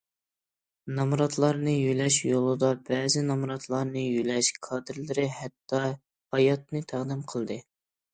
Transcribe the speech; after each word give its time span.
نامراتلارنى 0.99 1.73
يۆلەش 1.73 2.15
يولىدا، 2.27 2.69
بەزى 2.87 3.23
نامراتلارنى 3.27 4.03
يۆلەش 4.05 4.49
كادىرلىرى 4.69 5.27
ھەتتا 5.41 5.83
ھاياتىنى 6.37 6.83
تەقدىم 6.93 7.23
قىلدى. 7.35 7.59